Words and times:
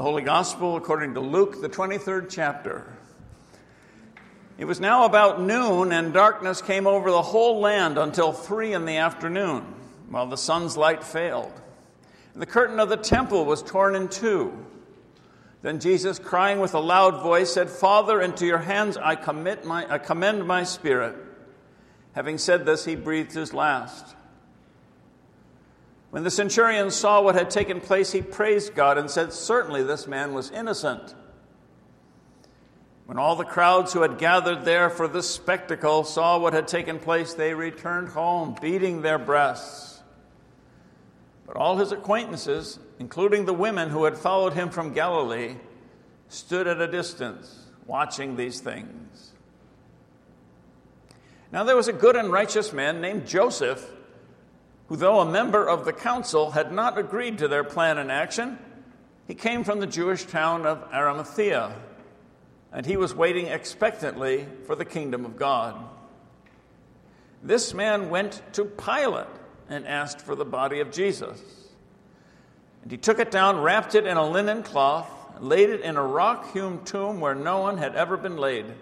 The 0.00 0.04
Holy 0.04 0.22
Gospel 0.22 0.78
according 0.78 1.12
to 1.12 1.20
Luke, 1.20 1.60
the 1.60 1.68
23rd 1.68 2.28
chapter. 2.30 2.90
It 4.56 4.64
was 4.64 4.80
now 4.80 5.04
about 5.04 5.42
noon, 5.42 5.92
and 5.92 6.14
darkness 6.14 6.62
came 6.62 6.86
over 6.86 7.10
the 7.10 7.20
whole 7.20 7.60
land 7.60 7.98
until 7.98 8.32
three 8.32 8.72
in 8.72 8.86
the 8.86 8.96
afternoon, 8.96 9.62
while 10.08 10.26
the 10.26 10.38
sun's 10.38 10.74
light 10.74 11.04
failed. 11.04 11.52
And 12.32 12.40
the 12.40 12.46
curtain 12.46 12.80
of 12.80 12.88
the 12.88 12.96
temple 12.96 13.44
was 13.44 13.62
torn 13.62 13.94
in 13.94 14.08
two. 14.08 14.64
Then 15.60 15.80
Jesus, 15.80 16.18
crying 16.18 16.60
with 16.60 16.72
a 16.72 16.80
loud 16.80 17.22
voice, 17.22 17.52
said, 17.52 17.68
Father, 17.68 18.22
into 18.22 18.46
your 18.46 18.56
hands 18.56 18.96
I, 18.96 19.16
commit 19.16 19.66
my, 19.66 19.84
I 19.86 19.98
commend 19.98 20.46
my 20.46 20.62
spirit. 20.62 21.14
Having 22.14 22.38
said 22.38 22.64
this, 22.64 22.86
he 22.86 22.96
breathed 22.96 23.32
his 23.32 23.52
last. 23.52 24.16
When 26.10 26.24
the 26.24 26.30
centurion 26.30 26.90
saw 26.90 27.22
what 27.22 27.36
had 27.36 27.50
taken 27.50 27.80
place, 27.80 28.10
he 28.12 28.20
praised 28.20 28.74
God 28.74 28.98
and 28.98 29.08
said, 29.08 29.32
Certainly 29.32 29.84
this 29.84 30.08
man 30.08 30.34
was 30.34 30.50
innocent. 30.50 31.14
When 33.06 33.18
all 33.18 33.36
the 33.36 33.44
crowds 33.44 33.92
who 33.92 34.02
had 34.02 34.18
gathered 34.18 34.64
there 34.64 34.90
for 34.90 35.08
this 35.08 35.28
spectacle 35.28 36.04
saw 36.04 36.38
what 36.38 36.52
had 36.52 36.68
taken 36.68 36.98
place, 36.98 37.34
they 37.34 37.54
returned 37.54 38.08
home, 38.08 38.56
beating 38.60 39.02
their 39.02 39.18
breasts. 39.18 40.00
But 41.46 41.56
all 41.56 41.76
his 41.76 41.92
acquaintances, 41.92 42.78
including 42.98 43.44
the 43.44 43.52
women 43.52 43.90
who 43.90 44.04
had 44.04 44.16
followed 44.16 44.52
him 44.52 44.70
from 44.70 44.92
Galilee, 44.92 45.56
stood 46.28 46.68
at 46.68 46.80
a 46.80 46.86
distance, 46.86 47.66
watching 47.86 48.36
these 48.36 48.60
things. 48.60 49.32
Now 51.52 51.64
there 51.64 51.76
was 51.76 51.88
a 51.88 51.92
good 51.92 52.14
and 52.14 52.30
righteous 52.30 52.72
man 52.72 53.00
named 53.00 53.26
Joseph 53.26 53.84
who, 54.90 54.96
though 54.96 55.20
a 55.20 55.24
member 55.24 55.64
of 55.66 55.84
the 55.84 55.92
council, 55.92 56.50
had 56.50 56.72
not 56.72 56.98
agreed 56.98 57.38
to 57.38 57.46
their 57.46 57.62
plan 57.62 57.96
and 57.96 58.10
action. 58.10 58.58
He 59.28 59.36
came 59.36 59.62
from 59.62 59.78
the 59.78 59.86
Jewish 59.86 60.24
town 60.24 60.66
of 60.66 60.82
Arimathea, 60.92 61.72
and 62.72 62.84
he 62.84 62.96
was 62.96 63.14
waiting 63.14 63.46
expectantly 63.46 64.48
for 64.66 64.74
the 64.74 64.84
kingdom 64.84 65.24
of 65.24 65.36
God. 65.36 65.76
This 67.40 67.72
man 67.72 68.10
went 68.10 68.42
to 68.54 68.64
Pilate 68.64 69.28
and 69.68 69.86
asked 69.86 70.22
for 70.22 70.34
the 70.34 70.44
body 70.44 70.80
of 70.80 70.90
Jesus. 70.90 71.40
And 72.82 72.90
he 72.90 72.96
took 72.96 73.20
it 73.20 73.30
down, 73.30 73.60
wrapped 73.60 73.94
it 73.94 74.06
in 74.06 74.16
a 74.16 74.28
linen 74.28 74.64
cloth, 74.64 75.08
laid 75.38 75.70
it 75.70 75.82
in 75.82 75.96
a 75.96 76.02
rock 76.02 76.52
hewn 76.52 76.84
tomb 76.84 77.20
where 77.20 77.36
no 77.36 77.60
one 77.60 77.78
had 77.78 77.94
ever 77.94 78.16
been 78.16 78.38
laid. 78.38 78.66
It 78.66 78.74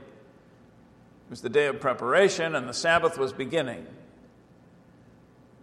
was 1.28 1.42
the 1.42 1.50
day 1.50 1.66
of 1.66 1.80
preparation, 1.80 2.54
and 2.54 2.66
the 2.66 2.72
Sabbath 2.72 3.18
was 3.18 3.34
beginning. 3.34 3.86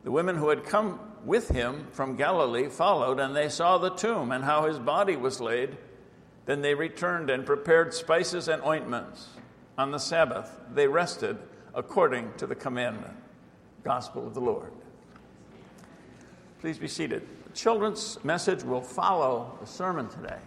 The 0.05 0.11
women 0.11 0.35
who 0.35 0.49
had 0.49 0.63
come 0.63 0.99
with 1.25 1.49
him 1.49 1.87
from 1.91 2.15
Galilee 2.15 2.69
followed, 2.69 3.19
and 3.19 3.35
they 3.35 3.49
saw 3.49 3.79
the 3.79 3.89
tomb 3.89 4.31
and 4.31 4.45
how 4.45 4.67
his 4.67 4.77
body 4.77 5.15
was 5.15 5.41
laid. 5.41 5.77
Then 6.45 6.61
they 6.61 6.75
returned 6.75 7.31
and 7.31 7.43
prepared 7.43 7.91
spices 7.91 8.47
and 8.47 8.61
ointments. 8.61 9.29
On 9.79 9.89
the 9.89 9.97
Sabbath, 9.97 10.59
they 10.71 10.87
rested 10.87 11.39
according 11.73 12.31
to 12.37 12.45
the 12.45 12.53
commandment. 12.53 13.15
Gospel 13.83 14.27
of 14.27 14.35
the 14.35 14.41
Lord. 14.41 14.71
Please 16.61 16.77
be 16.77 16.87
seated. 16.87 17.27
The 17.47 17.53
children's 17.53 18.23
message 18.23 18.63
will 18.63 18.81
follow 18.81 19.57
the 19.59 19.65
sermon 19.65 20.07
today. 20.07 20.37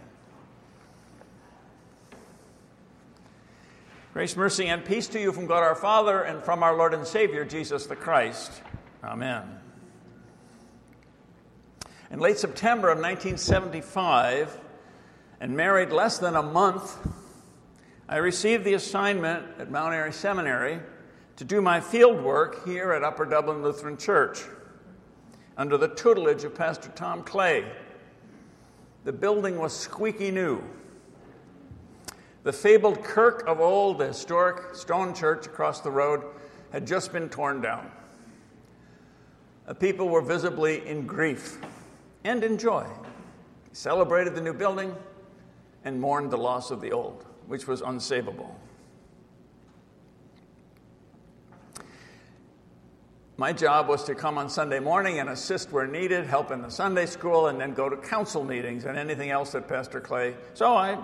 Grace, 4.13 4.37
mercy, 4.37 4.67
and 4.67 4.85
peace 4.85 5.07
to 5.07 5.19
you 5.19 5.33
from 5.33 5.47
God 5.47 5.63
our 5.63 5.75
Father 5.75 6.21
and 6.21 6.41
from 6.41 6.63
our 6.63 6.77
Lord 6.77 6.93
and 6.93 7.05
Savior, 7.05 7.43
Jesus 7.43 7.87
the 7.87 7.95
Christ. 7.97 8.61
Amen. 9.03 9.43
In 12.11 12.19
late 12.19 12.37
September 12.37 12.89
of 12.89 12.97
1975, 12.97 14.59
and 15.39 15.55
married 15.55 15.91
less 15.91 16.17
than 16.17 16.35
a 16.35 16.43
month, 16.43 16.97
I 18.09 18.17
received 18.17 18.65
the 18.65 18.73
assignment 18.73 19.45
at 19.57 19.71
Mount 19.71 19.93
Airy 19.93 20.11
Seminary 20.11 20.79
to 21.37 21.45
do 21.45 21.61
my 21.61 21.79
field 21.79 22.21
work 22.21 22.65
here 22.65 22.91
at 22.91 23.03
Upper 23.03 23.25
Dublin 23.25 23.61
Lutheran 23.61 23.95
Church 23.95 24.43
under 25.57 25.77
the 25.77 25.87
tutelage 25.87 26.43
of 26.43 26.55
Pastor 26.55 26.89
Tom 26.95 27.23
Clay. 27.23 27.71
The 29.05 29.13
building 29.13 29.57
was 29.57 29.71
squeaky 29.71 30.31
new. 30.31 30.61
The 32.43 32.51
fabled 32.51 33.03
kirk 33.03 33.47
of 33.47 33.61
old, 33.61 33.99
the 33.99 34.07
historic 34.07 34.75
stone 34.75 35.13
church 35.13 35.45
across 35.45 35.79
the 35.79 35.91
road, 35.91 36.23
had 36.71 36.85
just 36.85 37.13
been 37.13 37.29
torn 37.29 37.61
down 37.61 37.89
Uh, 39.69 39.73
people 39.75 40.09
were 40.09 40.21
visibly 40.21 40.85
in 40.87 41.05
grief 41.05 41.59
and 42.23 42.43
in 42.43 42.57
joy. 42.57 42.83
They 42.83 43.69
celebrated 43.73 44.33
the 44.33 44.41
new 44.41 44.53
building 44.53 44.95
and 45.85 46.01
mourned 46.01 46.31
the 46.31 46.37
loss 46.37 46.71
of 46.71 46.81
the 46.81 46.91
old, 46.91 47.23
which 47.45 47.67
was 47.67 47.83
unsavable. 47.83 48.49
My 53.37 53.53
job 53.53 53.87
was 53.87 54.03
to 54.05 54.15
come 54.15 54.39
on 54.39 54.49
Sunday 54.49 54.79
morning 54.79 55.19
and 55.19 55.29
assist 55.29 55.71
where 55.71 55.87
needed, 55.87 56.25
help 56.25 56.51
in 56.51 56.61
the 56.63 56.69
Sunday 56.69 57.05
school, 57.05 57.47
and 57.47 57.61
then 57.61 57.73
go 57.73 57.87
to 57.87 57.95
council 57.95 58.43
meetings 58.43 58.85
and 58.85 58.97
anything 58.97 59.29
else 59.29 59.51
that 59.51 59.67
Pastor 59.67 60.01
Clay. 60.01 60.35
So 60.55 60.75
I 60.75 60.97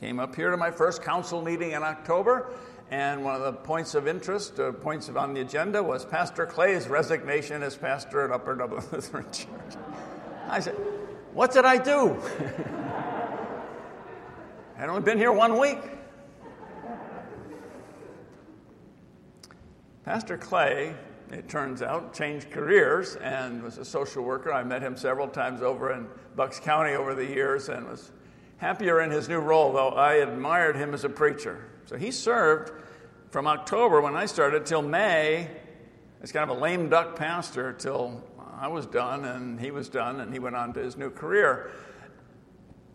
came 0.00 0.20
up 0.20 0.36
here 0.36 0.50
to 0.50 0.56
my 0.56 0.70
first 0.70 1.02
council 1.02 1.42
meeting 1.42 1.72
in 1.72 1.82
October 1.82 2.52
and 2.90 3.24
one 3.24 3.34
of 3.34 3.42
the 3.42 3.52
points 3.52 3.94
of 3.94 4.06
interest, 4.06 4.60
uh, 4.60 4.72
points 4.72 5.08
on 5.08 5.34
the 5.34 5.40
agenda, 5.40 5.82
was 5.82 6.04
Pastor 6.04 6.46
Clay's 6.46 6.86
resignation 6.88 7.62
as 7.62 7.76
pastor 7.76 8.24
at 8.24 8.30
Upper 8.30 8.54
Dublin 8.54 8.84
Lutheran 8.92 9.24
Church. 9.32 9.74
I 10.48 10.60
said, 10.60 10.74
What 11.32 11.52
did 11.52 11.64
I 11.64 11.78
do? 11.78 12.16
I'd 14.78 14.88
only 14.88 15.02
been 15.02 15.18
here 15.18 15.32
one 15.32 15.58
week. 15.58 15.78
Pastor 20.04 20.38
Clay, 20.38 20.94
it 21.32 21.48
turns 21.48 21.82
out, 21.82 22.14
changed 22.14 22.52
careers 22.52 23.16
and 23.16 23.60
was 23.60 23.78
a 23.78 23.84
social 23.84 24.22
worker. 24.22 24.52
I 24.52 24.62
met 24.62 24.82
him 24.82 24.96
several 24.96 25.26
times 25.26 25.62
over 25.62 25.92
in 25.92 26.06
Bucks 26.36 26.60
County 26.60 26.92
over 26.92 27.16
the 27.16 27.24
years 27.24 27.68
and 27.68 27.88
was 27.88 28.12
happier 28.58 29.00
in 29.00 29.10
his 29.10 29.28
new 29.28 29.38
role, 29.38 29.72
though 29.72 29.90
I 29.90 30.14
admired 30.14 30.76
him 30.76 30.94
as 30.94 31.04
a 31.04 31.08
preacher. 31.08 31.68
So 31.86 31.96
he 31.96 32.10
served 32.10 32.72
from 33.30 33.46
October 33.46 34.00
when 34.00 34.16
I 34.16 34.26
started 34.26 34.66
till 34.66 34.82
May 34.82 35.50
as 36.22 36.32
kind 36.32 36.50
of 36.50 36.56
a 36.56 36.60
lame 36.60 36.88
duck 36.88 37.16
pastor 37.16 37.72
till 37.72 38.22
I 38.58 38.68
was 38.68 38.86
done 38.86 39.24
and 39.24 39.60
he 39.60 39.70
was 39.70 39.88
done 39.88 40.20
and 40.20 40.32
he 40.32 40.38
went 40.38 40.56
on 40.56 40.72
to 40.74 40.80
his 40.80 40.96
new 40.96 41.10
career. 41.10 41.70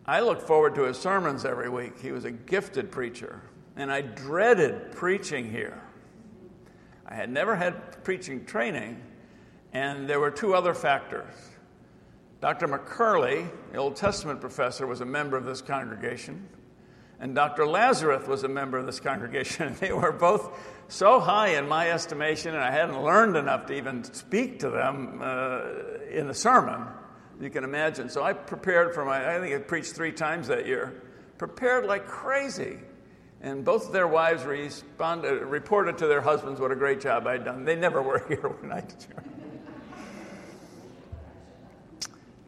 I 0.05 0.21
look 0.21 0.41
forward 0.41 0.75
to 0.75 0.83
his 0.83 0.97
sermons 0.97 1.45
every 1.45 1.69
week. 1.69 1.99
He 1.99 2.11
was 2.11 2.25
a 2.25 2.31
gifted 2.31 2.91
preacher, 2.91 3.41
and 3.75 3.91
I 3.91 4.01
dreaded 4.01 4.91
preaching 4.91 5.49
here. 5.49 5.79
I 7.05 7.13
had 7.13 7.29
never 7.29 7.55
had 7.55 8.03
preaching 8.03 8.45
training, 8.45 8.99
and 9.73 10.09
there 10.09 10.19
were 10.19 10.31
two 10.31 10.55
other 10.55 10.73
factors. 10.73 11.50
Dr. 12.41 12.67
McCurley, 12.67 13.49
the 13.71 13.77
Old 13.77 13.95
Testament 13.95 14.41
professor, 14.41 14.85
was 14.85 14.99
a 14.99 15.05
member 15.05 15.37
of 15.37 15.45
this 15.45 15.61
congregation 15.61 16.49
and 17.21 17.35
Dr. 17.35 17.67
Lazareth 17.67 18.27
was 18.27 18.43
a 18.43 18.47
member 18.47 18.79
of 18.79 18.87
this 18.87 18.99
congregation. 18.99 19.67
And 19.67 19.75
They 19.79 19.93
were 19.93 20.11
both 20.11 20.57
so 20.87 21.19
high 21.19 21.49
in 21.49 21.67
my 21.67 21.91
estimation, 21.91 22.55
and 22.55 22.63
I 22.63 22.71
hadn't 22.71 23.01
learned 23.01 23.37
enough 23.37 23.67
to 23.67 23.73
even 23.73 24.03
speak 24.03 24.59
to 24.59 24.71
them 24.71 25.21
uh, 25.21 25.61
in 26.09 26.27
the 26.27 26.33
sermon. 26.33 26.87
You 27.39 27.51
can 27.51 27.63
imagine. 27.63 28.09
So 28.09 28.23
I 28.23 28.33
prepared 28.33 28.95
for 28.95 29.05
my, 29.05 29.35
I 29.35 29.39
think 29.39 29.55
I 29.55 29.59
preached 29.59 29.93
three 29.93 30.11
times 30.11 30.47
that 30.47 30.65
year, 30.65 31.03
prepared 31.37 31.85
like 31.85 32.07
crazy. 32.07 32.79
And 33.39 33.63
both 33.63 33.87
of 33.87 33.93
their 33.93 34.07
wives 34.07 34.43
responded, 34.43 35.43
reported 35.43 35.99
to 35.99 36.07
their 36.07 36.21
husbands 36.21 36.59
what 36.59 36.71
a 36.71 36.75
great 36.75 37.01
job 37.01 37.27
I'd 37.27 37.45
done. 37.45 37.65
They 37.65 37.75
never 37.75 38.01
were 38.01 38.23
here 38.27 38.47
when 38.47 38.71
I 38.71 38.81
did. 38.81 38.97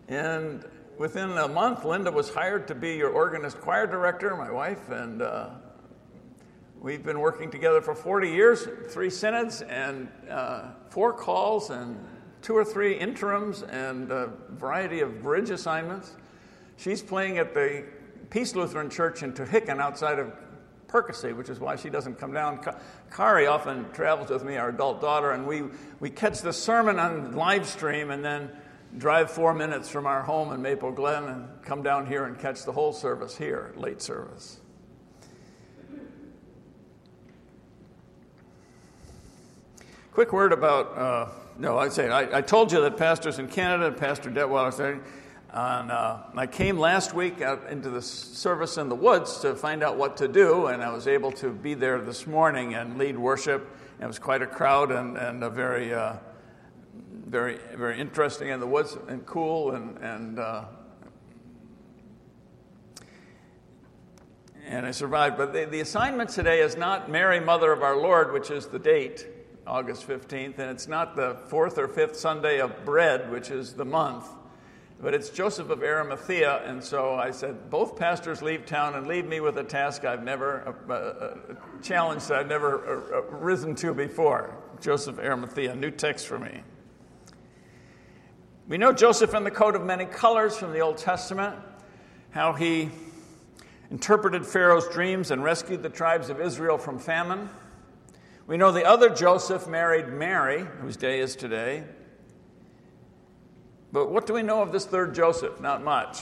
And 0.07 0.65
within 0.97 1.31
a 1.37 1.47
month, 1.47 1.85
Linda 1.85 2.11
was 2.11 2.33
hired 2.33 2.67
to 2.67 2.75
be 2.75 2.95
your 2.95 3.09
organist 3.09 3.59
choir 3.61 3.87
director, 3.87 4.35
my 4.35 4.51
wife, 4.51 4.89
and 4.89 5.21
uh, 5.21 5.49
we've 6.79 7.03
been 7.03 7.19
working 7.19 7.49
together 7.49 7.81
for 7.81 7.95
40 7.95 8.29
years, 8.29 8.67
three 8.89 9.09
synods, 9.09 9.61
and 9.61 10.09
uh, 10.29 10.71
four 10.89 11.13
calls, 11.13 11.69
and 11.69 11.97
two 12.41 12.55
or 12.55 12.65
three 12.65 12.97
interims, 12.97 13.63
and 13.63 14.11
a 14.11 14.31
variety 14.49 14.99
of 14.99 15.21
bridge 15.21 15.49
assignments. 15.49 16.15
She's 16.75 17.01
playing 17.01 17.37
at 17.37 17.53
the 17.53 17.85
Peace 18.29 18.55
Lutheran 18.55 18.89
Church 18.89 19.23
in 19.23 19.31
Tohickon 19.31 19.79
outside 19.79 20.19
of 20.19 20.33
Perkasie, 20.87 21.35
which 21.35 21.49
is 21.49 21.59
why 21.59 21.75
she 21.75 21.89
doesn't 21.89 22.19
come 22.19 22.33
down. 22.33 22.59
Kari 23.11 23.47
often 23.47 23.89
travels 23.93 24.29
with 24.29 24.43
me, 24.43 24.57
our 24.57 24.69
adult 24.69 25.01
daughter, 25.01 25.31
and 25.31 25.47
we, 25.47 25.63
we 25.99 26.09
catch 26.09 26.41
the 26.41 26.53
sermon 26.53 26.99
on 26.99 27.35
live 27.35 27.65
stream 27.65 28.11
and 28.11 28.23
then 28.23 28.51
drive 28.97 29.31
four 29.31 29.53
minutes 29.53 29.89
from 29.89 30.05
our 30.05 30.21
home 30.21 30.53
in 30.53 30.61
Maple 30.61 30.91
Glen 30.91 31.23
and 31.25 31.47
come 31.63 31.81
down 31.83 32.05
here 32.05 32.25
and 32.25 32.37
catch 32.37 32.63
the 32.63 32.71
whole 32.71 32.93
service 32.93 33.37
here, 33.37 33.73
late 33.75 34.01
service. 34.01 34.59
Quick 40.11 40.31
word 40.31 40.53
about, 40.53 40.97
uh, 40.97 41.27
no, 41.57 41.79
I'd 41.79 41.91
say, 41.91 42.07
I, 42.07 42.37
I, 42.37 42.41
told 42.41 42.71
you 42.71 42.81
that 42.81 42.97
pastors 42.97 43.39
in 43.39 43.47
Canada, 43.47 43.91
Pastor 43.91 44.29
Detweiler 44.29 44.71
said, 44.71 44.99
uh, 45.51 46.21
I 46.35 46.45
came 46.45 46.77
last 46.77 47.15
week 47.15 47.41
out 47.41 47.67
into 47.67 47.89
the 47.89 48.01
service 48.01 48.77
in 48.77 48.89
the 48.89 48.95
woods 48.95 49.39
to 49.39 49.55
find 49.55 49.81
out 49.81 49.97
what 49.97 50.17
to 50.17 50.27
do, 50.27 50.67
and 50.67 50.83
I 50.83 50.93
was 50.93 51.07
able 51.07 51.31
to 51.33 51.49
be 51.49 51.73
there 51.73 51.99
this 51.99 52.27
morning 52.27 52.75
and 52.75 52.99
lead 52.99 53.17
worship. 53.17 53.67
It 53.99 54.05
was 54.05 54.19
quite 54.19 54.43
a 54.43 54.47
crowd 54.47 54.91
and, 54.91 55.17
and 55.17 55.43
a 55.43 55.49
very, 55.49 55.93
uh, 55.93 56.17
very, 57.33 57.57
very 57.75 57.99
interesting 57.99 58.49
in 58.49 58.59
the 58.59 58.67
woods 58.67 58.95
and 59.07 59.25
cool 59.25 59.71
and, 59.71 59.97
and 59.97 60.37
uh, 60.37 60.65
and 64.67 64.85
I 64.85 64.91
survived. 64.91 65.35
But 65.35 65.51
the, 65.51 65.65
the, 65.65 65.79
assignment 65.79 66.29
today 66.29 66.61
is 66.61 66.77
not 66.77 67.09
Mary, 67.09 67.39
Mother 67.39 67.71
of 67.71 67.81
our 67.81 67.97
Lord, 67.97 68.33
which 68.33 68.51
is 68.51 68.67
the 68.67 68.77
date, 68.77 69.25
August 69.65 70.07
15th, 70.07 70.59
and 70.59 70.69
it's 70.69 70.87
not 70.87 71.15
the 71.15 71.37
fourth 71.47 71.79
or 71.79 71.87
fifth 71.87 72.17
Sunday 72.17 72.59
of 72.61 72.85
bread, 72.85 73.31
which 73.31 73.49
is 73.49 73.73
the 73.73 73.85
month 73.85 74.27
but 75.01 75.13
it's 75.13 75.29
Joseph 75.29 75.69
of 75.69 75.83
Arimathea. 75.83 76.63
And 76.65 76.81
so 76.81 77.15
I 77.15 77.31
said, 77.31 77.69
both 77.69 77.97
pastors 77.97 78.41
leave 78.41 78.65
town 78.65 78.95
and 78.95 79.05
leave 79.05 79.25
me 79.25 79.41
with 79.41 79.57
a 79.57 79.63
task 79.63 80.05
I've 80.05 80.23
never, 80.23 80.77
a, 80.87 80.93
a 80.93 81.81
challenge 81.81 82.25
that 82.27 82.39
I've 82.39 82.47
never 82.47 82.87
uh, 82.87 83.17
uh, 83.17 83.21
risen 83.35 83.75
to 83.75 83.93
before. 83.93 84.55
Joseph 84.79 85.19
Arimathea, 85.19 85.75
new 85.75 85.91
text 85.91 86.25
for 86.25 86.39
me. 86.39 86.63
We 88.65 88.77
know 88.77 88.93
Joseph 88.93 89.33
in 89.33 89.43
the 89.43 89.51
coat 89.51 89.75
of 89.75 89.83
many 89.83 90.05
colors 90.05 90.55
from 90.55 90.71
the 90.71 90.79
Old 90.79 90.97
Testament, 90.97 91.57
how 92.31 92.53
he 92.53 92.91
interpreted 93.91 94.45
Pharaoh's 94.45 94.87
dreams 94.87 95.31
and 95.31 95.43
rescued 95.43 95.83
the 95.83 95.89
tribes 95.89 96.29
of 96.29 96.39
Israel 96.39 96.77
from 96.77 96.97
famine. 96.97 97.49
We 98.47 98.55
know 98.55 98.71
the 98.71 98.85
other 98.85 99.09
Joseph 99.09 99.67
married 99.67 100.07
Mary, 100.07 100.65
whose 100.79 100.95
day 100.95 101.19
is 101.19 101.35
today. 101.35 101.83
But 103.91 104.09
what 104.09 104.27
do 104.27 104.33
we 104.33 104.43
know 104.43 104.61
of 104.61 104.71
this 104.71 104.85
third 104.85 105.13
Joseph? 105.13 105.59
Not 105.59 105.83
much. 105.83 106.21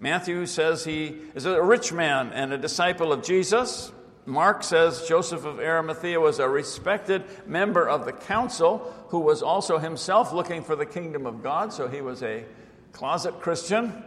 Matthew 0.00 0.46
says 0.46 0.84
he 0.84 1.16
is 1.34 1.44
a 1.44 1.62
rich 1.62 1.92
man 1.92 2.32
and 2.32 2.50
a 2.50 2.58
disciple 2.58 3.12
of 3.12 3.22
Jesus. 3.22 3.92
Mark 4.26 4.62
says 4.62 5.06
Joseph 5.06 5.44
of 5.44 5.58
Arimathea 5.58 6.18
was 6.18 6.38
a 6.38 6.48
respected 6.48 7.24
member 7.46 7.88
of 7.88 8.06
the 8.06 8.12
council 8.12 8.94
who 9.08 9.20
was 9.20 9.42
also 9.42 9.78
himself 9.78 10.32
looking 10.32 10.62
for 10.62 10.76
the 10.76 10.86
kingdom 10.86 11.26
of 11.26 11.42
God, 11.42 11.72
so 11.72 11.88
he 11.88 12.00
was 12.00 12.22
a 12.22 12.44
closet 12.92 13.40
Christian 13.40 14.02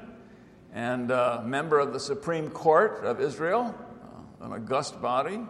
and 0.74 1.12
a 1.12 1.44
member 1.46 1.80
of 1.80 1.94
the 1.94 2.00
Supreme 2.00 2.50
Court 2.50 3.04
of 3.04 3.22
Israel, 3.22 3.76
uh, 4.42 4.46
an 4.46 4.54
august 4.54 5.02
body 5.02 5.42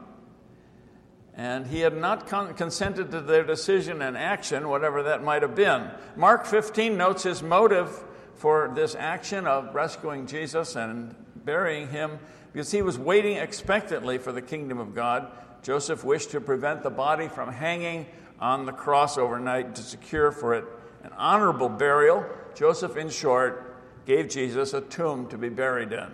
and 1.38 1.68
he 1.68 1.82
had 1.82 1.96
not 1.96 2.28
con- 2.28 2.56
consented 2.56 3.12
to 3.12 3.22
their 3.22 3.44
decision 3.44 4.02
and 4.02 4.18
action, 4.18 4.68
whatever 4.68 5.04
that 5.04 5.24
might 5.24 5.44
have 5.44 5.54
been. 5.54 5.90
Mark 6.16 6.48
15 6.48 6.98
notes 6.98 7.24
his 7.24 7.44
motive 7.44 8.04
for 8.34 8.72
this 8.74 8.96
action 8.96 9.46
of 9.46 9.74
rescuing 9.76 10.26
Jesus 10.26 10.76
and 10.76 11.16
burying 11.36 11.90
him 11.90 12.18
because 12.58 12.72
he 12.72 12.82
was 12.82 12.98
waiting 12.98 13.38
expectantly 13.38 14.18
for 14.18 14.32
the 14.32 14.42
kingdom 14.42 14.80
of 14.80 14.96
God. 14.96 15.32
Joseph 15.62 16.04
wished 16.04 16.32
to 16.32 16.42
prevent 16.42 16.82
the 16.82 16.90
body 16.90 17.28
from 17.28 17.54
hanging 17.54 18.08
on 18.40 18.66
the 18.66 18.72
cross 18.72 19.16
overnight 19.16 19.76
to 19.76 19.84
secure 19.84 20.32
for 20.32 20.56
it 20.56 20.66
an 21.04 21.12
honorable 21.18 21.70
burial. 21.70 22.26
Joseph, 22.56 22.98
in 22.98 23.12
short, 23.12 23.78
gave 24.08 24.28
Jesus 24.28 24.74
a 24.74 24.82
tomb 24.82 25.28
to 25.28 25.38
be 25.38 25.50
buried 25.50 25.92
in. 25.92 26.08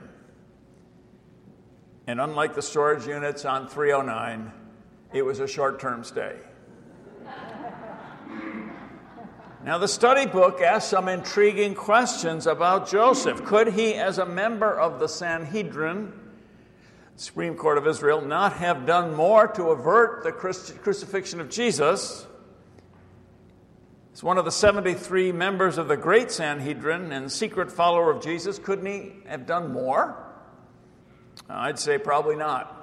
And 2.08 2.20
unlike 2.20 2.56
the 2.56 2.62
storage 2.62 3.08
units 3.08 3.46
on 3.46 3.70
309, 3.70 4.52
it 5.14 5.22
was 5.22 5.40
a 5.40 5.48
short 5.48 5.80
term 5.80 6.04
stay. 6.04 6.36
Now, 9.64 9.78
the 9.78 9.88
study 9.88 10.26
book 10.26 10.60
asks 10.60 10.90
some 10.90 11.08
intriguing 11.08 11.74
questions 11.74 12.48
about 12.48 12.90
Joseph. 12.90 13.46
Could 13.46 13.70
he, 13.70 13.94
as 13.94 14.18
a 14.18 14.26
member 14.26 14.78
of 14.78 15.00
the 15.00 15.08
Sanhedrin, 15.08 16.20
Supreme 17.16 17.56
Court 17.56 17.78
of 17.78 17.88
Israel, 17.88 18.22
not 18.22 18.54
have 18.54 18.86
done 18.86 19.16
more 19.16 19.48
to 19.50 19.66
avert 19.66 20.24
the 20.24 20.32
crucifixion 20.32 21.40
of 21.40 21.50
Jesus? 21.50 22.26
As 24.14 24.24
one 24.24 24.38
of 24.38 24.46
the 24.46 24.52
73 24.52 25.32
members 25.32 25.78
of 25.78 25.88
the 25.88 25.98
great 25.98 26.32
Sanhedrin 26.32 27.12
and 27.12 27.32
secret 27.32 27.72
follower 27.72 28.12
of 28.12 28.22
Jesus, 28.22 28.60
couldn't 28.60 28.86
he 28.86 29.14
have 29.28 29.46
done 29.46 29.72
more? 29.74 30.18
I'd 31.50 31.80
say 31.80 31.98
probably 31.98 32.36
not 32.36 32.80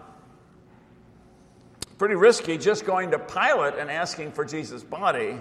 pretty 2.01 2.15
risky 2.15 2.57
just 2.57 2.87
going 2.87 3.11
to 3.11 3.19
Pilate 3.19 3.75
and 3.75 3.91
asking 3.91 4.33
for 4.33 4.43
Jesus' 4.43 4.83
body. 4.83 5.39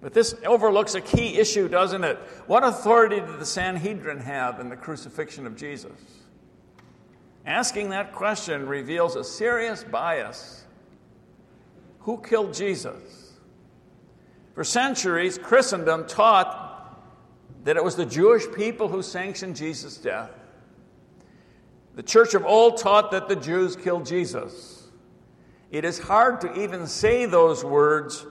But 0.00 0.14
this 0.14 0.36
overlooks 0.46 0.94
a 0.94 1.00
key 1.00 1.36
issue, 1.36 1.66
doesn't 1.68 2.04
it? 2.04 2.16
What 2.46 2.62
authority 2.62 3.18
did 3.18 3.40
the 3.40 3.44
Sanhedrin 3.44 4.20
have 4.20 4.60
in 4.60 4.68
the 4.68 4.76
crucifixion 4.76 5.48
of 5.48 5.56
Jesus? 5.56 5.90
Asking 7.46 7.90
that 7.90 8.12
question 8.12 8.66
reveals 8.66 9.16
a 9.16 9.24
serious 9.24 9.82
bias. 9.82 10.64
Who 12.00 12.18
killed 12.18 12.54
Jesus? 12.54 13.32
For 14.54 14.64
centuries, 14.64 15.38
Christendom 15.38 16.06
taught 16.06 16.68
that 17.64 17.76
it 17.76 17.84
was 17.84 17.96
the 17.96 18.06
Jewish 18.06 18.44
people 18.54 18.88
who 18.88 19.02
sanctioned 19.02 19.56
Jesus' 19.56 19.96
death. 19.96 20.30
The 21.94 22.02
church 22.02 22.34
of 22.34 22.46
old 22.46 22.78
taught 22.78 23.10
that 23.10 23.28
the 23.28 23.36
Jews 23.36 23.76
killed 23.76 24.06
Jesus. 24.06 24.88
It 25.70 25.84
is 25.84 25.98
hard 25.98 26.40
to 26.42 26.62
even 26.62 26.86
say 26.86 27.26
those 27.26 27.64
words, 27.64 28.26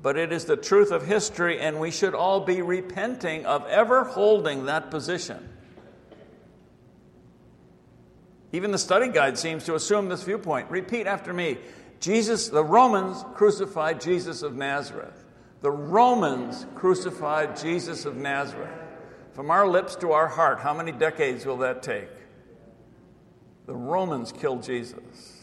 but 0.00 0.16
it 0.16 0.32
is 0.32 0.46
the 0.46 0.56
truth 0.56 0.90
of 0.90 1.06
history, 1.06 1.60
and 1.60 1.78
we 1.78 1.90
should 1.90 2.14
all 2.14 2.40
be 2.40 2.62
repenting 2.62 3.46
of 3.46 3.66
ever 3.66 4.04
holding 4.04 4.66
that 4.66 4.90
position. 4.90 5.48
Even 8.52 8.70
the 8.70 8.78
study 8.78 9.08
guide 9.08 9.38
seems 9.38 9.64
to 9.64 9.74
assume 9.74 10.08
this 10.08 10.22
viewpoint. 10.22 10.70
Repeat 10.70 11.06
after 11.06 11.32
me 11.32 11.58
Jesus, 12.00 12.48
the 12.48 12.64
Romans 12.64 13.24
crucified 13.34 14.00
Jesus 14.00 14.42
of 14.42 14.54
Nazareth. 14.56 15.24
The 15.60 15.70
Romans 15.70 16.66
crucified 16.74 17.56
Jesus 17.56 18.04
of 18.04 18.16
Nazareth. 18.16 18.68
From 19.32 19.50
our 19.50 19.66
lips 19.66 19.96
to 19.96 20.12
our 20.12 20.28
heart, 20.28 20.60
how 20.60 20.74
many 20.74 20.92
decades 20.92 21.46
will 21.46 21.58
that 21.58 21.82
take? 21.82 22.10
The 23.66 23.74
Romans 23.74 24.32
killed 24.32 24.64
Jesus. 24.64 25.40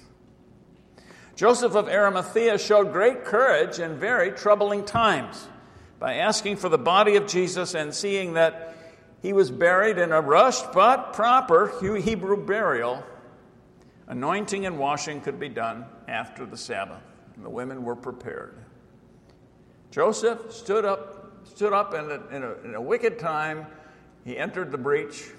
Joseph 1.35 1.73
of 1.73 1.87
Arimathea 1.87 2.57
showed 2.57 2.91
great 2.91 3.23
courage 3.23 3.79
in 3.79 3.97
very 3.97 4.31
troubling 4.31 4.83
times 4.83 5.47
by 5.97 6.15
asking 6.15 6.57
for 6.57 6.67
the 6.67 6.77
body 6.77 7.15
of 7.15 7.27
Jesus 7.27 7.73
and 7.73 7.93
seeing 7.93 8.33
that 8.33 8.68
he 9.21 9.33
was 9.33 9.51
buried 9.51 9.97
in 9.97 10.11
a 10.11 10.21
rushed 10.21 10.71
but 10.71 11.13
proper 11.13 11.71
Hebrew 11.81 12.37
burial. 12.45 13.03
Anointing 14.07 14.65
and 14.65 14.79
washing 14.79 15.21
could 15.21 15.39
be 15.39 15.49
done 15.49 15.85
after 16.07 16.45
the 16.45 16.57
Sabbath, 16.57 17.03
and 17.35 17.45
the 17.45 17.49
women 17.49 17.83
were 17.83 17.95
prepared. 17.95 18.57
Joseph 19.91 20.51
stood 20.51 20.85
up, 20.85 21.47
stood 21.47 21.73
up 21.73 21.93
in 21.93 22.09
a, 22.09 22.35
in 22.35 22.43
a, 22.43 22.53
in 22.63 22.75
a 22.75 22.81
wicked 22.81 23.19
time. 23.19 23.67
He 24.25 24.37
entered 24.37 24.71
the 24.71 24.77
breach. 24.77 25.29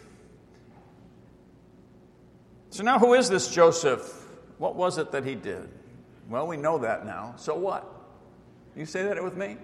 So 2.71 2.85
now, 2.85 2.99
who 2.99 3.15
is 3.15 3.29
this 3.29 3.53
Joseph? 3.53 4.29
What 4.59 4.77
was 4.77 4.99
it 4.99 5.11
that 5.13 5.25
he 5.25 5.35
did? 5.35 5.69
Well, 6.29 6.47
we 6.47 6.57
know 6.57 6.79
that 6.79 7.05
now. 7.05 7.35
So 7.37 7.57
what? 7.57 7.93
You 8.77 8.87
say 8.87 9.03
that 9.03 9.23
with 9.23 9.37
me? 9.37 9.57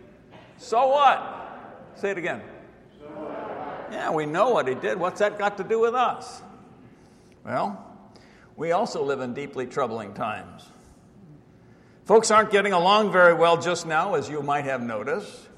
So 0.58 0.88
what? 0.88 1.92
Say 1.94 2.10
it 2.10 2.18
again. 2.18 2.42
Yeah, 3.90 4.10
we 4.10 4.26
know 4.26 4.50
what 4.50 4.68
he 4.68 4.74
did. 4.74 4.98
What's 4.98 5.20
that 5.20 5.38
got 5.38 5.56
to 5.58 5.64
do 5.64 5.80
with 5.80 5.94
us? 5.94 6.42
Well, 7.44 7.82
we 8.56 8.72
also 8.72 9.04
live 9.04 9.20
in 9.20 9.34
deeply 9.34 9.66
troubling 9.66 10.14
times. 10.14 10.64
Folks 12.04 12.30
aren't 12.30 12.50
getting 12.50 12.72
along 12.72 13.12
very 13.12 13.34
well 13.34 13.60
just 13.60 13.86
now, 13.86 14.14
as 14.14 14.28
you 14.28 14.42
might 14.42 14.64
have 14.64 14.82
noticed. 14.82 15.48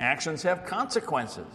Actions 0.00 0.42
have 0.42 0.66
consequences. 0.66 1.46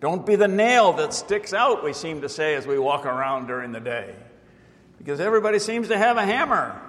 Don't 0.00 0.26
be 0.26 0.36
the 0.36 0.48
nail 0.48 0.94
that 0.94 1.14
sticks 1.14 1.52
out, 1.52 1.84
we 1.84 1.92
seem 1.92 2.22
to 2.22 2.28
say 2.28 2.54
as 2.54 2.66
we 2.66 2.78
walk 2.78 3.06
around 3.06 3.46
during 3.46 3.70
the 3.72 3.80
day 3.80 4.14
because 5.02 5.18
everybody 5.18 5.58
seems 5.58 5.88
to 5.88 5.98
have 5.98 6.16
a 6.16 6.24
hammer 6.24 6.80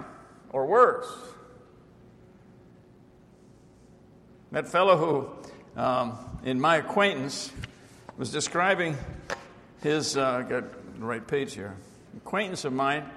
or 0.50 0.66
worse. 0.66 1.12
That 4.52 4.68
fellow 4.68 4.96
who, 4.96 5.80
um, 5.80 6.16
in 6.44 6.60
my 6.60 6.76
acquaintance, 6.76 7.50
was 8.18 8.30
describing 8.30 8.96
his, 9.82 10.16
uh, 10.16 10.42
got 10.42 10.64
the 10.98 11.04
right 11.04 11.26
page 11.26 11.54
here, 11.54 11.74
acquaintance 12.18 12.66
of 12.66 12.72
mine. 12.72 13.08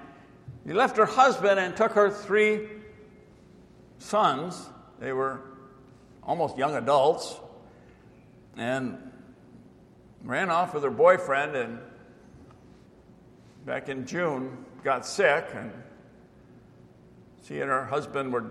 He 0.66 0.72
left 0.72 0.96
her 0.96 1.04
husband 1.04 1.60
and 1.60 1.76
took 1.76 1.92
her 1.92 2.10
three 2.10 2.68
sons. 3.98 4.66
They 4.98 5.12
were 5.12 5.42
almost 6.22 6.56
young 6.56 6.74
adults 6.74 7.38
and 8.56 8.98
ran 10.24 10.50
off 10.50 10.72
with 10.72 10.82
her 10.82 10.90
boyfriend 10.90 11.54
and 11.54 11.78
back 13.66 13.90
in 13.90 14.06
June 14.06 14.64
got 14.82 15.06
sick, 15.06 15.44
and 15.54 15.70
she 17.44 17.60
and 17.60 17.70
her 17.70 17.84
husband 17.84 18.32
were 18.32 18.46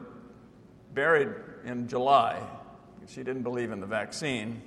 buried 0.93 1.29
in 1.65 1.87
July. 1.87 2.39
She 3.07 3.23
didn't 3.23 3.43
believe 3.43 3.71
in 3.71 3.79
the 3.79 3.87
vaccine. 3.87 4.61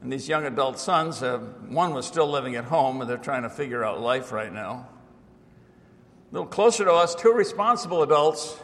And 0.00 0.12
these 0.12 0.28
young 0.28 0.46
adult 0.46 0.78
sons, 0.78 1.20
one 1.20 1.92
was 1.94 2.06
still 2.06 2.30
living 2.30 2.54
at 2.54 2.64
home, 2.64 3.00
and 3.00 3.10
they're 3.10 3.16
trying 3.16 3.42
to 3.42 3.50
figure 3.50 3.84
out 3.84 4.00
life 4.00 4.30
right 4.30 4.52
now. 4.52 4.88
A 6.30 6.34
little 6.34 6.46
closer 6.46 6.84
to 6.84 6.92
us, 6.92 7.14
two 7.14 7.32
responsible 7.32 8.02
adults 8.02 8.56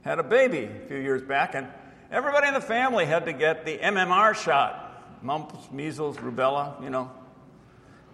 had 0.00 0.18
a 0.18 0.22
baby 0.22 0.64
a 0.64 0.88
few 0.88 0.98
years 0.98 1.22
back, 1.22 1.54
and 1.54 1.68
everybody 2.10 2.48
in 2.48 2.54
the 2.54 2.60
family 2.60 3.04
had 3.04 3.26
to 3.26 3.32
get 3.32 3.66
the 3.66 3.78
MMR 3.78 4.34
shot 4.34 4.84
mumps, 5.22 5.70
measles, 5.70 6.16
rubella, 6.18 6.82
you 6.82 6.90
know. 6.90 7.10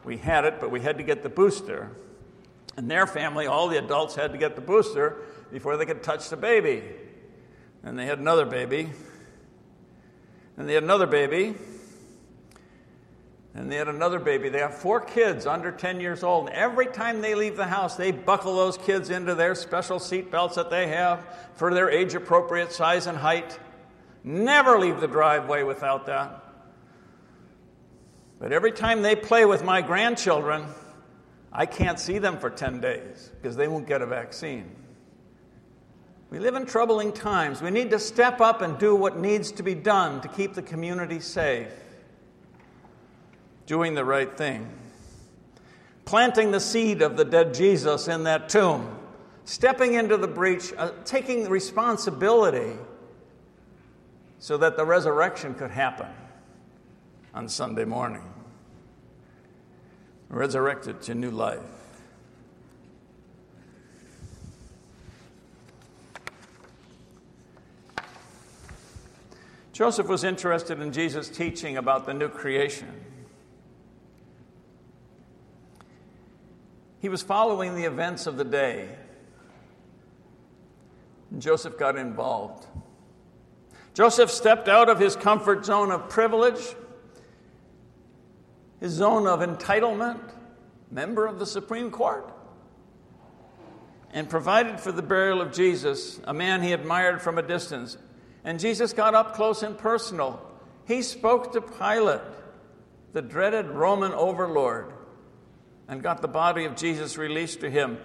We 0.04 0.16
had 0.16 0.44
it, 0.44 0.60
but 0.60 0.70
we 0.70 0.80
had 0.80 0.98
to 0.98 1.04
get 1.04 1.22
the 1.22 1.28
booster. 1.28 1.90
In 2.76 2.88
their 2.88 3.06
family, 3.06 3.46
all 3.46 3.68
the 3.68 3.78
adults 3.78 4.14
had 4.14 4.32
to 4.32 4.38
get 4.38 4.56
the 4.56 4.62
booster 4.62 5.18
before 5.52 5.76
they 5.76 5.84
could 5.84 6.02
touch 6.02 6.28
the 6.28 6.36
baby. 6.36 6.82
And 7.82 7.98
they 7.98 8.06
had 8.06 8.18
another 8.18 8.46
baby. 8.46 8.90
And 10.62 10.68
they 10.68 10.74
had 10.74 10.84
another 10.84 11.08
baby. 11.08 11.56
And 13.52 13.70
they 13.70 13.74
had 13.74 13.88
another 13.88 14.20
baby. 14.20 14.48
They 14.48 14.60
have 14.60 14.76
four 14.76 15.00
kids 15.00 15.44
under 15.44 15.72
10 15.72 15.98
years 15.98 16.22
old. 16.22 16.46
And 16.46 16.54
every 16.54 16.86
time 16.86 17.20
they 17.20 17.34
leave 17.34 17.56
the 17.56 17.66
house, 17.66 17.96
they 17.96 18.12
buckle 18.12 18.54
those 18.54 18.78
kids 18.78 19.10
into 19.10 19.34
their 19.34 19.56
special 19.56 19.98
seat 19.98 20.30
belts 20.30 20.54
that 20.54 20.70
they 20.70 20.86
have 20.86 21.26
for 21.54 21.74
their 21.74 21.90
age 21.90 22.14
appropriate 22.14 22.70
size 22.70 23.08
and 23.08 23.18
height. 23.18 23.58
Never 24.22 24.78
leave 24.78 25.00
the 25.00 25.08
driveway 25.08 25.64
without 25.64 26.06
that. 26.06 26.44
But 28.38 28.52
every 28.52 28.70
time 28.70 29.02
they 29.02 29.16
play 29.16 29.44
with 29.44 29.64
my 29.64 29.82
grandchildren, 29.82 30.66
I 31.52 31.66
can't 31.66 31.98
see 31.98 32.18
them 32.18 32.38
for 32.38 32.50
10 32.50 32.80
days 32.80 33.32
because 33.34 33.56
they 33.56 33.66
won't 33.66 33.88
get 33.88 34.00
a 34.00 34.06
vaccine. 34.06 34.70
We 36.32 36.38
live 36.38 36.54
in 36.54 36.64
troubling 36.64 37.12
times. 37.12 37.60
We 37.60 37.70
need 37.70 37.90
to 37.90 37.98
step 37.98 38.40
up 38.40 38.62
and 38.62 38.78
do 38.78 38.96
what 38.96 39.18
needs 39.18 39.52
to 39.52 39.62
be 39.62 39.74
done 39.74 40.22
to 40.22 40.28
keep 40.28 40.54
the 40.54 40.62
community 40.62 41.20
safe. 41.20 41.68
Doing 43.66 43.92
the 43.92 44.02
right 44.06 44.34
thing. 44.34 44.66
Planting 46.06 46.50
the 46.50 46.58
seed 46.58 47.02
of 47.02 47.18
the 47.18 47.26
dead 47.26 47.52
Jesus 47.52 48.08
in 48.08 48.24
that 48.24 48.48
tomb. 48.48 48.98
Stepping 49.44 49.92
into 49.92 50.16
the 50.16 50.26
breach, 50.26 50.72
uh, 50.78 50.92
taking 51.04 51.50
responsibility 51.50 52.78
so 54.38 54.56
that 54.56 54.78
the 54.78 54.86
resurrection 54.86 55.52
could 55.52 55.70
happen 55.70 56.08
on 57.34 57.46
Sunday 57.46 57.84
morning 57.84 58.24
resurrected 60.30 61.02
to 61.02 61.14
new 61.14 61.30
life. 61.30 61.81
Joseph 69.82 70.06
was 70.06 70.22
interested 70.22 70.78
in 70.78 70.92
Jesus' 70.92 71.28
teaching 71.28 71.76
about 71.76 72.06
the 72.06 72.14
new 72.14 72.28
creation. 72.28 72.86
He 77.00 77.08
was 77.08 77.20
following 77.20 77.74
the 77.74 77.82
events 77.82 78.28
of 78.28 78.36
the 78.36 78.44
day. 78.44 78.90
And 81.32 81.42
Joseph 81.42 81.76
got 81.76 81.96
involved. 81.96 82.64
Joseph 83.92 84.30
stepped 84.30 84.68
out 84.68 84.88
of 84.88 85.00
his 85.00 85.16
comfort 85.16 85.64
zone 85.64 85.90
of 85.90 86.08
privilege 86.08 86.76
his 88.78 88.92
zone 88.92 89.26
of 89.26 89.40
entitlement, 89.40 90.20
member 90.92 91.26
of 91.26 91.40
the 91.40 91.46
Supreme 91.46 91.90
Court, 91.90 92.32
and 94.12 94.30
provided 94.30 94.78
for 94.78 94.92
the 94.92 95.02
burial 95.02 95.40
of 95.40 95.52
Jesus, 95.52 96.20
a 96.22 96.32
man 96.32 96.62
he 96.62 96.72
admired 96.72 97.20
from 97.20 97.36
a 97.36 97.42
distance. 97.42 97.98
And 98.44 98.58
Jesus 98.58 98.92
got 98.92 99.14
up 99.14 99.34
close 99.34 99.62
and 99.62 99.76
personal. 99.78 100.44
He 100.86 101.02
spoke 101.02 101.52
to 101.52 101.60
Pilate, 101.60 102.20
the 103.12 103.22
dreaded 103.22 103.68
Roman 103.68 104.12
overlord, 104.12 104.92
and 105.88 106.02
got 106.02 106.22
the 106.22 106.28
body 106.28 106.64
of 106.64 106.76
Jesus 106.76 107.16
released 107.16 107.60
to 107.60 107.70
him. 107.70 107.98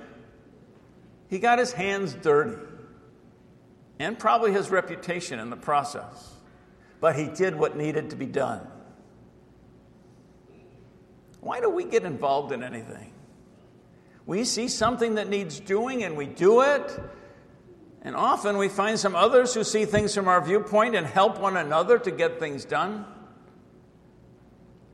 He 1.30 1.40
got 1.40 1.60
his 1.60 1.74
hands 1.74 2.14
dirty 2.14 2.62
and 4.00 4.18
probably 4.18 4.52
his 4.52 4.70
reputation 4.70 5.40
in 5.40 5.50
the 5.50 5.58
process, 5.58 6.36
but 7.02 7.16
he 7.16 7.26
did 7.28 7.56
what 7.56 7.76
needed 7.76 8.12
to 8.12 8.16
be 8.16 8.28
done. 8.28 8.66
Why 11.42 11.62
do 11.62 11.70
we 11.70 11.86
get 11.86 12.04
involved 12.04 12.52
in 12.52 12.64
anything? 12.64 13.14
We 14.26 14.44
see 14.44 14.68
something 14.68 15.16
that 15.16 15.30
needs 15.30 15.60
doing 15.60 16.04
and 16.04 16.18
we 16.18 16.26
do 16.26 16.62
it. 16.62 17.00
And 18.02 18.16
often 18.16 18.58
we 18.58 18.70
find 18.70 18.98
some 19.00 19.16
others 19.16 19.54
who 19.54 19.64
see 19.64 19.86
things 19.86 20.14
from 20.14 20.28
our 20.28 20.40
viewpoint 20.42 20.96
and 20.96 21.06
help 21.06 21.40
one 21.40 21.58
another 21.58 21.98
to 22.00 22.12
get 22.12 22.40
things 22.40 22.64
done. 22.64 23.06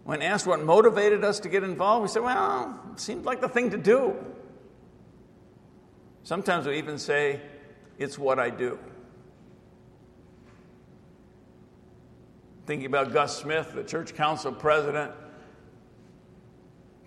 When 0.04 0.22
asked 0.22 0.48
what 0.48 0.62
motivated 0.62 1.24
us 1.24 1.40
to 1.42 1.50
get 1.50 1.64
involved, 1.64 2.04
we 2.04 2.08
say, 2.10 2.20
well, 2.20 2.80
it 2.92 3.00
seemed 3.00 3.26
like 3.26 3.40
the 3.40 3.50
thing 3.50 3.72
to 3.72 3.78
do. 3.78 4.16
Sometimes 6.24 6.66
we 6.66 6.78
even 6.78 6.98
say, 6.98 7.42
it's 7.98 8.18
what 8.18 8.40
I 8.40 8.50
do. 8.50 8.80
Thinking 12.66 12.86
about 12.86 13.12
Gus 13.12 13.38
Smith, 13.38 13.74
the 13.74 13.84
church 13.84 14.16
council 14.16 14.52
president, 14.52 15.12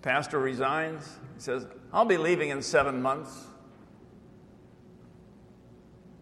Pastor 0.03 0.39
resigns. 0.39 1.03
He 1.35 1.41
says, 1.41 1.65
I'll 1.91 2.05
be 2.05 2.17
leaving 2.17 2.49
in 2.49 2.61
seven 2.61 3.01
months. 3.01 3.45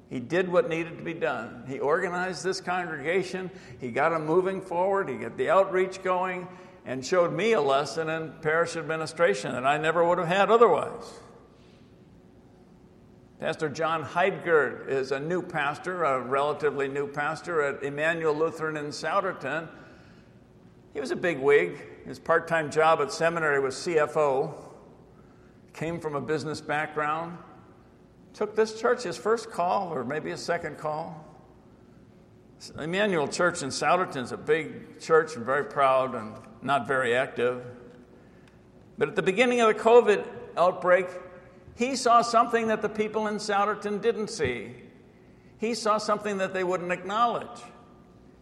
He 0.09 0.19
did 0.19 0.51
what 0.51 0.69
needed 0.69 0.97
to 0.97 1.03
be 1.03 1.13
done. 1.13 1.63
He 1.67 1.79
organized 1.79 2.43
this 2.43 2.61
congregation, 2.61 3.49
he 3.79 3.91
got 3.91 4.09
them 4.09 4.25
moving 4.25 4.61
forward, 4.61 5.09
he 5.09 5.15
got 5.15 5.37
the 5.37 5.49
outreach 5.49 6.03
going, 6.03 6.47
and 6.85 7.03
showed 7.03 7.33
me 7.33 7.53
a 7.53 7.61
lesson 7.61 8.09
in 8.09 8.33
parish 8.41 8.75
administration 8.75 9.51
that 9.53 9.65
I 9.65 9.77
never 9.77 10.07
would 10.07 10.19
have 10.19 10.27
had 10.27 10.51
otherwise. 10.51 11.19
Pastor 13.39 13.67
John 13.67 14.03
Heidgert 14.03 14.87
is 14.87 15.11
a 15.11 15.19
new 15.19 15.41
pastor, 15.41 16.03
a 16.03 16.21
relatively 16.21 16.87
new 16.87 17.07
pastor 17.07 17.61
at 17.61 17.83
Emmanuel 17.83 18.33
Lutheran 18.33 18.77
in 18.77 18.87
Souderton. 18.87 19.67
He 20.93 21.01
was 21.01 21.11
a 21.11 21.15
big 21.15 21.39
wig. 21.39 21.81
His 22.05 22.17
part 22.17 22.47
time 22.47 22.71
job 22.71 23.01
at 23.01 23.11
seminary 23.11 23.59
was 23.59 23.75
CFO, 23.75 24.53
came 25.73 25.99
from 25.99 26.15
a 26.15 26.21
business 26.21 26.61
background, 26.61 27.37
took 28.35 28.55
this 28.55 28.79
church 28.79 29.03
his 29.03 29.17
first 29.17 29.49
call, 29.49 29.93
or 29.93 30.03
maybe 30.03 30.29
his 30.29 30.43
second 30.43 30.77
call. 30.77 31.25
Emmanuel 32.77 33.27
Church 33.27 33.63
in 33.63 33.69
Souderton 33.69 34.23
is 34.23 34.31
a 34.33 34.37
big 34.37 34.99
church 34.99 35.35
and 35.35 35.45
very 35.45 35.63
proud 35.63 36.15
and 36.15 36.35
not 36.61 36.85
very 36.85 37.15
active. 37.15 37.65
But 38.97 39.09
at 39.09 39.15
the 39.15 39.21
beginning 39.21 39.61
of 39.61 39.69
the 39.69 39.81
COVID 39.81 40.25
outbreak, 40.57 41.07
he 41.75 41.95
saw 41.95 42.21
something 42.21 42.67
that 42.67 42.81
the 42.81 42.89
people 42.89 43.27
in 43.27 43.35
Souderton 43.35 44.01
didn't 44.01 44.29
see. 44.29 44.71
He 45.57 45.73
saw 45.73 45.97
something 45.97 46.37
that 46.37 46.53
they 46.53 46.63
wouldn't 46.63 46.91
acknowledge. 46.91 47.61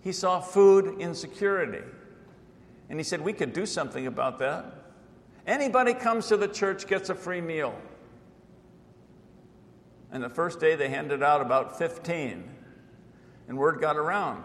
He 0.01 0.12
saw 0.12 0.39
food 0.39 1.00
insecurity. 1.00 1.83
And 2.89 3.00
he 3.00 3.03
said, 3.03 3.21
We 3.21 3.33
could 3.33 3.53
do 3.53 3.65
something 3.65 4.07
about 4.07 4.39
that. 4.39 4.65
Anybody 5.45 5.93
comes 5.93 6.27
to 6.27 6.38
the 6.38 6.47
church 6.47 6.88
gets 6.88 7.09
a 7.09 7.15
free 7.15 7.41
meal. 7.41 7.75
And 10.13 10.24
the 10.24 10.29
first 10.29 10.60
day 10.60 10.75
they 10.75 10.89
handed 10.89 11.24
out 11.24 11.41
about 11.41 11.77
15. 11.77 12.50
And 13.50 13.58
word 13.58 13.82
got 13.82 13.98
around. 13.98 14.43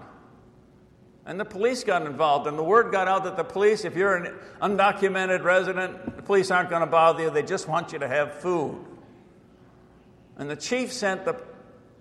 And 1.27 1.39
the 1.39 1.45
police 1.45 1.85
got 1.85 2.03
involved. 2.07 2.47
And 2.47 2.59
the 2.59 2.65
word 2.65 2.91
got 2.91 3.07
out 3.07 3.25
that 3.25 3.37
the 3.37 3.45
police, 3.45 3.85
if 3.85 3.95
you're 3.95 4.17
an 4.17 4.35
undocumented 4.63 5.45
resident, 5.45 6.17
the 6.17 6.23
police 6.23 6.51
aren't 6.51 6.71
going 6.71 6.81
to 6.81 6.87
bother 6.87 7.25
you. 7.25 7.31
They 7.31 7.43
just 7.43 7.69
want 7.69 7.93
you 7.93 7.99
to 7.99 8.09
have 8.09 8.41
food. 8.41 8.83
And 10.39 10.49
the 10.49 10.57
chief 10.57 10.91
sent 10.91 11.27
the 11.27 11.37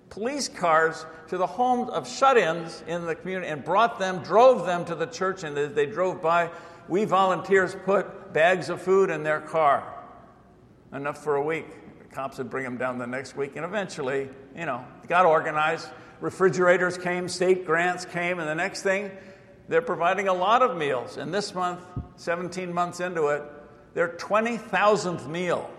police 0.10 0.48
cars 0.48 1.06
to 1.28 1.38
the 1.38 1.48
homes 1.48 1.90
of 1.90 2.08
shut 2.08 2.38
ins 2.38 2.82
in 2.88 3.06
the 3.06 3.16
community 3.16 3.52
and 3.52 3.66
brought 3.66 4.00
them, 4.00 4.24
drove 4.24 4.66
them 4.66 4.86
to 4.86 4.96
the 4.96 5.08
church, 5.08 5.44
and 5.44 5.58
as 5.58 5.74
they 5.74 5.86
drove 5.86 6.22
by, 6.22 6.50
we 6.88 7.04
volunteers 7.04 7.76
put 7.84 8.32
bags 8.32 8.70
of 8.70 8.82
food 8.82 9.10
in 9.10 9.24
their 9.24 9.42
car, 9.42 9.94
enough 10.94 11.22
for 11.22 11.36
a 11.36 11.44
week. 11.44 11.68
Cops 12.18 12.40
would 12.40 12.50
bring 12.50 12.64
them 12.64 12.78
down 12.78 12.98
the 12.98 13.06
next 13.06 13.38
week, 13.38 13.58
and 13.58 13.64
eventually, 13.64 14.28
you 14.56 14.66
know, 14.66 14.84
got 15.08 15.28
organized. 15.28 15.88
Refrigerators 16.20 16.98
came, 16.98 17.30
state 17.30 17.64
grants 17.64 18.06
came, 18.06 18.40
and 18.40 18.50
the 18.50 18.56
next 18.56 18.82
thing, 18.82 19.12
they're 19.68 19.84
providing 19.84 20.28
a 20.28 20.34
lot 20.34 20.64
of 20.64 20.76
meals. 20.76 21.18
And 21.18 21.32
this 21.32 21.54
month, 21.54 21.80
17 22.16 22.74
months 22.74 23.02
into 23.02 23.28
it, 23.28 23.44
their 23.94 24.08
20,000th 24.08 25.28
meal 25.28 25.70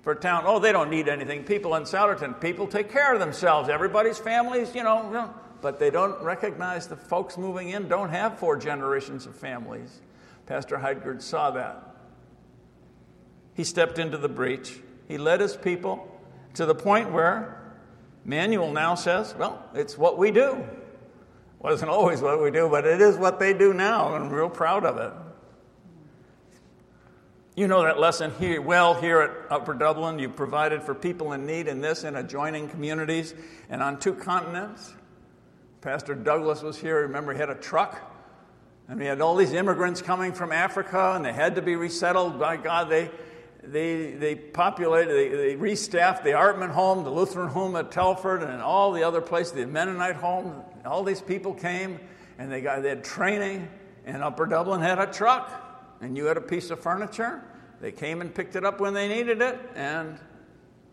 for 0.00 0.14
town. 0.14 0.44
Oh, 0.46 0.58
they 0.58 0.72
don't 0.72 0.88
need 0.88 1.06
anything. 1.06 1.44
People 1.44 1.74
in 1.74 1.82
Souderton, 1.82 2.40
people 2.40 2.66
take 2.66 2.90
care 2.90 3.12
of 3.12 3.20
themselves. 3.20 3.68
Everybody's 3.68 4.18
families, 4.18 4.74
you 4.74 4.82
know, 4.82 5.04
you 5.04 5.12
know, 5.12 5.34
but 5.60 5.78
they 5.78 5.90
don't 5.90 6.18
recognize 6.22 6.86
the 6.86 6.96
folks 6.96 7.36
moving 7.36 7.68
in 7.68 7.88
don't 7.88 8.08
have 8.08 8.38
four 8.38 8.56
generations 8.56 9.26
of 9.26 9.36
families. 9.36 10.00
Pastor 10.46 10.78
Heidgert 10.78 11.20
saw 11.20 11.50
that. 11.50 11.94
He 13.52 13.64
stepped 13.64 13.98
into 13.98 14.16
the 14.16 14.30
breach. 14.30 14.80
He 15.12 15.18
led 15.18 15.40
his 15.40 15.54
people 15.54 16.08
to 16.54 16.64
the 16.64 16.74
point 16.74 17.12
where 17.12 17.70
Manuel 18.24 18.72
now 18.72 18.94
says, 18.94 19.34
well, 19.38 19.62
it's 19.74 19.98
what 19.98 20.16
we 20.16 20.30
do. 20.30 20.64
Wasn't 21.58 21.90
always 21.90 22.22
what 22.22 22.42
we 22.42 22.50
do, 22.50 22.66
but 22.70 22.86
it 22.86 23.02
is 23.02 23.18
what 23.18 23.38
they 23.38 23.52
do 23.52 23.74
now, 23.74 24.14
and 24.14 24.24
I'm 24.24 24.30
real 24.30 24.48
proud 24.48 24.86
of 24.86 24.96
it. 24.96 25.12
You 27.56 27.68
know 27.68 27.82
that 27.82 28.00
lesson 28.00 28.32
here 28.38 28.62
well 28.62 28.94
here 28.94 29.20
at 29.20 29.32
Upper 29.50 29.74
Dublin. 29.74 30.18
You 30.18 30.30
provided 30.30 30.82
for 30.82 30.94
people 30.94 31.34
in 31.34 31.44
need 31.44 31.68
in 31.68 31.82
this 31.82 32.04
and 32.04 32.16
adjoining 32.16 32.70
communities 32.70 33.34
and 33.68 33.82
on 33.82 34.00
two 34.00 34.14
continents. 34.14 34.94
Pastor 35.82 36.14
Douglas 36.14 36.62
was 36.62 36.78
here. 36.78 37.02
Remember, 37.02 37.34
he 37.34 37.38
had 37.38 37.50
a 37.50 37.54
truck, 37.54 38.00
and 38.88 38.98
we 38.98 39.04
had 39.04 39.20
all 39.20 39.36
these 39.36 39.52
immigrants 39.52 40.00
coming 40.00 40.32
from 40.32 40.52
Africa, 40.52 41.12
and 41.14 41.22
they 41.22 41.34
had 41.34 41.54
to 41.56 41.60
be 41.60 41.76
resettled. 41.76 42.40
By 42.40 42.56
God, 42.56 42.88
they 42.88 43.10
they, 43.62 44.12
they 44.12 44.34
populated, 44.34 45.12
they, 45.12 45.28
they 45.28 45.56
restaffed 45.56 46.24
the 46.24 46.30
Artman 46.30 46.70
home, 46.70 47.04
the 47.04 47.10
Lutheran 47.10 47.48
home 47.48 47.76
at 47.76 47.92
Telford, 47.92 48.42
and 48.42 48.60
all 48.60 48.92
the 48.92 49.04
other 49.04 49.20
places, 49.20 49.52
the 49.52 49.66
Mennonite 49.66 50.16
home. 50.16 50.62
All 50.84 51.04
these 51.04 51.20
people 51.20 51.54
came 51.54 52.00
and 52.38 52.50
they, 52.50 52.60
got, 52.60 52.82
they 52.82 52.88
had 52.88 53.04
training, 53.04 53.68
and 54.04 54.22
Upper 54.22 54.46
Dublin 54.46 54.80
had 54.80 54.98
a 54.98 55.06
truck, 55.06 55.50
and 56.00 56.16
you 56.16 56.24
had 56.24 56.36
a 56.36 56.40
piece 56.40 56.70
of 56.70 56.80
furniture. 56.80 57.40
They 57.80 57.92
came 57.92 58.20
and 58.20 58.34
picked 58.34 58.56
it 58.56 58.64
up 58.64 58.80
when 58.80 58.94
they 58.94 59.06
needed 59.06 59.40
it, 59.40 59.58
and 59.76 60.18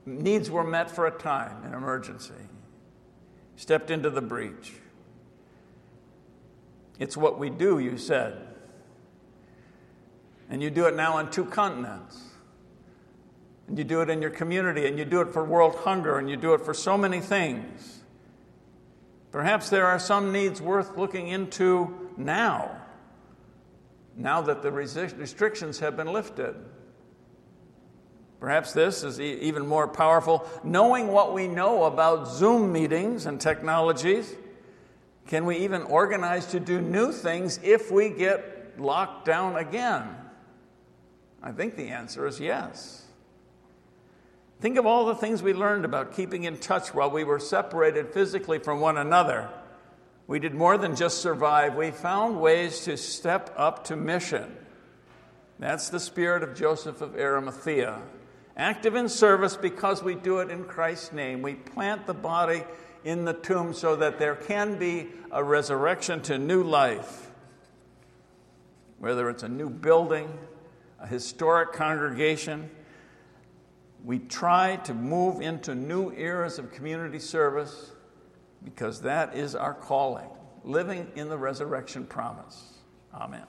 needs 0.06 0.52
were 0.52 0.64
met 0.64 0.92
for 0.92 1.08
a 1.08 1.12
time, 1.12 1.64
an 1.64 1.74
emergency. 1.74 2.34
Stepped 3.56 3.90
into 3.90 4.12
the 4.12 4.22
breach. 4.22 4.74
It's 7.00 7.18
what 7.18 7.40
we 7.40 7.50
do, 7.50 7.80
you 7.80 7.98
said. 7.98 8.48
And 10.50 10.62
you 10.62 10.70
do 10.70 10.86
it 10.86 10.96
now 10.96 11.14
on 11.18 11.32
two 11.32 11.46
continents 11.46 12.29
and 13.70 13.78
you 13.78 13.84
do 13.84 14.02
it 14.02 14.10
in 14.10 14.20
your 14.20 14.32
community, 14.32 14.88
and 14.88 14.98
you 14.98 15.06
do 15.06 15.22
it 15.22 15.30
for 15.30 15.44
world 15.44 15.76
hunger, 15.76 16.18
and 16.18 16.28
you 16.28 16.36
do 16.36 16.56
it 16.56 16.62
for 16.62 16.74
so 16.74 16.98
many 16.98 17.22
things. 17.22 18.00
Perhaps 19.32 19.70
there 19.70 19.86
are 19.86 20.00
some 20.00 20.32
needs 20.32 20.60
worth 20.60 20.98
looking 20.98 21.28
into 21.28 22.10
now, 22.18 22.76
now 24.18 24.42
that 24.42 24.64
the 24.64 24.72
restrictions 24.72 25.80
have 25.80 25.96
been 25.96 26.12
lifted. 26.12 26.56
Perhaps 28.40 28.74
this 28.74 29.04
is 29.04 29.22
even 29.22 29.68
more 29.68 29.88
powerful. 29.88 30.48
Knowing 30.64 31.10
what 31.10 31.34
we 31.34 31.48
know 31.48 31.84
about 31.84 32.28
Zoom 32.28 32.72
meetings 32.72 33.28
and 33.28 33.40
technologies, 33.40 34.34
can 35.28 35.46
we 35.46 35.58
even 35.58 35.84
organize 35.84 36.48
to 36.48 36.60
do 36.60 36.82
new 36.82 37.12
things 37.12 37.60
if 37.62 37.92
we 37.92 38.10
get 38.10 38.80
locked 38.80 39.26
down 39.26 39.58
again? 39.58 40.08
I 41.44 41.52
think 41.52 41.76
the 41.76 41.90
answer 41.90 42.26
is 42.26 42.40
yes. 42.40 43.06
Think 44.60 44.78
of 44.78 44.86
all 44.86 45.06
the 45.06 45.16
things 45.16 45.42
we 45.42 45.54
learned 45.54 45.86
about 45.86 46.14
keeping 46.14 46.44
in 46.44 46.58
touch 46.58 46.94
while 46.94 47.10
we 47.10 47.24
were 47.24 47.40
separated 47.40 48.14
physically 48.14 48.60
from 48.60 48.82
one 48.82 48.98
another. 48.98 49.50
We 50.28 50.40
did 50.40 50.54
more 50.54 50.78
than 50.78 50.96
just 50.96 51.20
survive, 51.20 51.76
we 51.76 51.92
found 51.92 52.40
ways 52.40 52.82
to 52.82 52.98
step 52.98 53.54
up 53.56 53.86
to 53.86 53.96
mission. 53.96 54.56
That's 55.60 55.90
the 55.90 56.00
spirit 56.00 56.44
of 56.44 56.56
Joseph 56.56 57.02
of 57.02 57.16
Arimathea. 57.16 58.02
Active 58.56 58.96
in 58.96 59.08
service 59.08 59.56
because 59.56 60.04
we 60.04 60.16
do 60.16 60.40
it 60.40 60.52
in 60.52 60.66
Christ's 60.66 61.14
name. 61.14 61.42
We 61.42 61.56
plant 61.56 62.06
the 62.06 62.14
body 62.14 62.64
in 63.06 63.24
the 63.24 63.34
tomb 63.34 63.74
so 63.74 63.96
that 63.96 64.20
there 64.20 64.36
can 64.36 64.78
be 64.78 65.08
a 65.32 65.42
resurrection 65.42 66.22
to 66.24 66.38
new 66.38 66.64
life. 66.64 67.32
Whether 69.00 69.30
it's 69.30 69.44
a 69.44 69.50
new 69.50 69.70
building, 69.70 70.30
a 71.00 71.08
historic 71.08 71.72
congregation, 71.72 72.70
we 74.04 74.20
try 74.20 74.78
to 74.78 74.94
move 74.94 75.42
into 75.42 75.76
new 75.76 76.12
eras 76.12 76.60
of 76.60 76.72
community 76.72 77.20
service 77.20 77.92
because 78.64 79.02
that 79.02 79.36
is 79.36 79.56
our 79.56 79.74
calling, 79.74 80.30
living 80.64 81.08
in 81.16 81.30
the 81.30 81.38
resurrection 81.38 82.06
promise. 82.06 82.76
Amen. 83.14 83.46